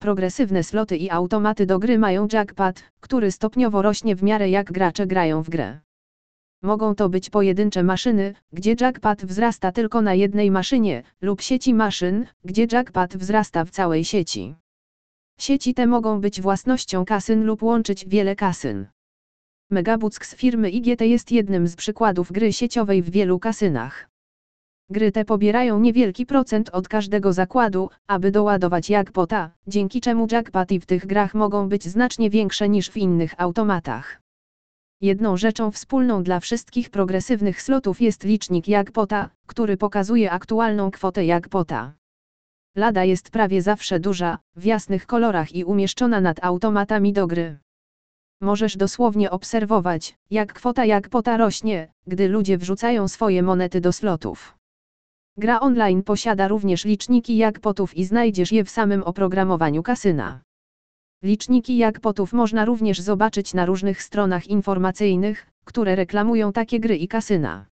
[0.00, 5.06] Progresywne sloty i automaty do gry mają jackpot, który stopniowo rośnie w miarę jak gracze
[5.06, 5.80] grają w grę.
[6.62, 12.26] Mogą to być pojedyncze maszyny, gdzie jackpot wzrasta tylko na jednej maszynie, lub sieci maszyn,
[12.44, 14.54] gdzie jackpot wzrasta w całej sieci.
[15.38, 18.86] Sieci te mogą być własnością kasyn lub łączyć wiele kasyn.
[19.70, 24.09] Megabuck z firmy IGT jest jednym z przykładów gry sieciowej w wielu kasynach.
[24.90, 30.86] Gry te pobierają niewielki procent od każdego zakładu, aby doładować jackpota, dzięki czemu jackpoty w
[30.86, 34.20] tych grach mogą być znacznie większe niż w innych automatach.
[35.00, 41.92] Jedną rzeczą wspólną dla wszystkich progresywnych slotów jest licznik jackpota, który pokazuje aktualną kwotę jackpota.
[42.76, 47.58] Lada jest prawie zawsze duża, w jasnych kolorach i umieszczona nad automatami do gry.
[48.40, 54.59] Możesz dosłownie obserwować, jak kwota jackpota rośnie, gdy ludzie wrzucają swoje monety do slotów.
[55.40, 60.40] Gra online posiada również liczniki jackpotów i znajdziesz je w samym oprogramowaniu kasyna.
[61.22, 67.66] Liczniki jackpotów można również zobaczyć na różnych stronach informacyjnych, które reklamują takie gry i kasyna.